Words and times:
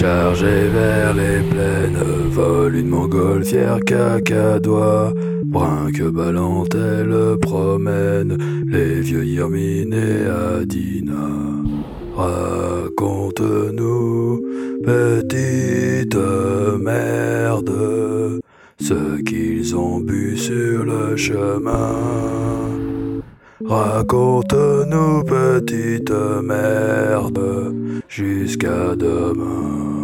chargé 0.00 0.68
vers 0.68 1.12
les 1.12 1.40
plaines, 1.50 1.98
vole 2.30 2.76
une 2.76 2.88
montgolfière 2.88 3.80
cacadois. 3.84 5.12
Brun 5.44 5.92
que 5.92 6.08
ballante, 6.08 6.74
elle 6.74 7.38
promène 7.38 8.38
les 8.66 9.00
vieux 9.02 9.26
Yermine 9.26 9.92
et 9.92 10.24
Adina. 10.60 11.28
Raconte-nous, 12.16 13.20
petite 14.84 16.16
merde, 16.80 18.40
ce 18.80 19.20
qu'ils 19.22 19.76
ont 19.76 20.00
bu 20.00 20.34
sur 20.36 20.84
le 20.84 21.14
chemin. 21.16 21.90
Raconte-nous, 23.66 25.24
petite 25.24 26.10
merde, 26.42 27.74
jusqu'à 28.08 28.96
demain. 28.96 29.99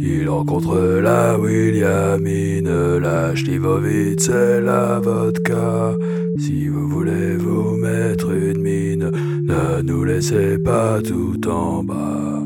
Il 0.00 0.28
rencontre 0.28 1.00
la 1.02 1.36
Williamine, 1.36 2.98
la 2.98 3.34
Schlivovitz 3.34 4.28
et 4.28 4.60
la 4.60 5.00
vodka. 5.00 5.92
Si 6.38 6.68
vous 6.68 6.88
voulez 6.88 7.36
vous 7.36 7.76
mettre 7.76 8.30
une 8.30 8.62
mine, 8.62 9.10
ne 9.42 9.82
nous 9.82 10.04
laissez 10.04 10.56
pas 10.58 11.00
tout 11.02 11.40
en 11.48 11.82
bas. 11.82 12.44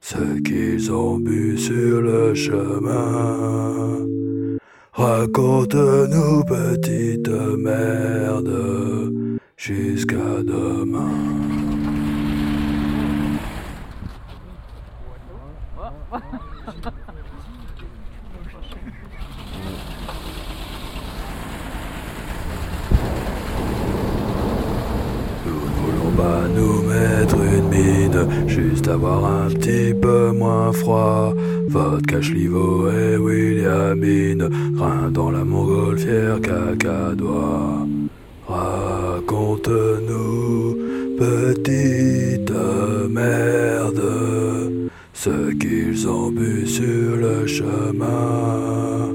ce 0.00 0.40
qu'ils 0.42 0.92
ont 0.92 1.18
bu 1.18 1.56
sur 1.56 2.02
le 2.02 2.34
chemin. 2.34 4.06
Raconte-nous, 4.92 6.42
petite 6.44 7.30
merde, 7.56 8.50
jusqu'à 9.60 10.16
demain. 10.42 11.12
Nous 25.44 25.52
ne 25.52 25.74
voulons 25.76 26.12
pas 26.16 26.48
nous 26.56 26.82
mettre 26.82 27.36
une 27.36 27.68
mine, 27.68 28.48
juste 28.48 28.88
avoir 28.88 29.26
un 29.26 29.48
petit 29.48 29.92
peu 29.92 30.32
moins 30.32 30.72
froid. 30.72 31.34
Vodka 31.68 32.22
Schlivo 32.22 32.90
et 32.90 33.18
Williamine, 33.18 34.48
grain 34.72 35.10
dans 35.10 35.30
la 35.30 35.44
montgolfière 35.44 36.40
cacadois. 36.40 37.86
Raconte-nous, 38.50 39.70
petite 41.16 42.50
merde, 43.08 44.02
ce 45.12 45.52
qu'ils 45.52 46.08
ont 46.08 46.32
bu 46.32 46.66
sur 46.66 47.16
le 47.16 47.46
chemin. 47.46 49.14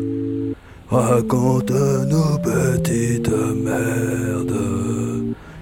Raconte-nous, 0.89 2.37
petite 2.43 3.27
merde, 3.27 4.55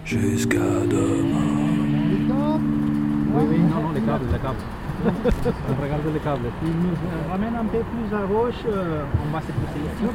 jusqu'à 0.05 0.59
demain. 0.91 1.73
Oui, 3.33 3.43
oui, 3.49 3.57
non, 3.57 3.81
non, 3.81 3.91
les 3.95 4.01
câbles, 4.01 4.25
les 4.31 4.39
câbles. 4.39 4.57
on 5.03 5.81
regarde 5.81 6.13
les 6.13 6.19
câbles. 6.19 6.49
Tu 6.61 6.67
nous 6.67 7.31
ramènes 7.31 7.55
un 7.55 7.65
peu 7.65 7.79
plus 7.79 8.15
à 8.15 8.21
gauche, 8.27 8.63
euh, 8.67 9.01
on 9.25 9.33
va 9.33 9.41
se 9.41 9.47
pousser 9.47 9.81
ici. 9.83 10.05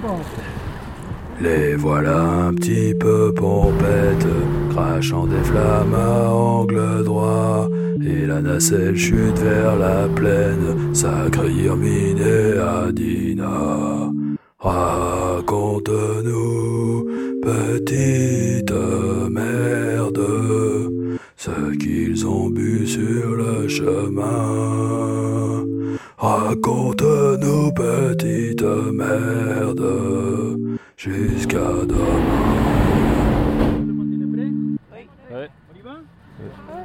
Les 1.41 1.77
voilà 1.77 2.21
un 2.49 2.55
petit 2.55 2.95
peu 2.95 3.33
pompettes, 3.33 4.27
crachant 4.71 5.27
des 5.27 5.43
flammes 5.45 5.95
à 5.95 6.31
angle 6.31 7.05
droit. 7.05 7.69
Et 8.05 8.27
la 8.27 8.41
nacelle 8.41 8.97
chute 8.97 9.39
vers 9.39 9.77
la 9.77 10.09
plaine, 10.09 10.93
sacré 10.95 11.51
Irmine 11.53 12.19
et 12.19 12.59
Adina. 12.59 14.11
Raconte-nous, 14.59 15.87
petite 17.43 18.73
merde, 19.31 20.21
ce 21.37 21.77
qu'ils 21.77 22.27
ont 22.27 22.51
bu 22.51 22.85
sur 22.87 23.37
le 23.37 23.69
chemin. 23.69 25.65
Raconte-nous, 26.19 27.71
petite 27.73 28.65
merde, 28.93 29.87
jusqu'à 30.99 31.59
demain. 31.59 32.23
Oui. 34.93 35.07
Ouais. 35.31 35.49
On 35.73 35.79
y 35.79 35.83
va 35.83 35.91
ouais. 35.93 36.78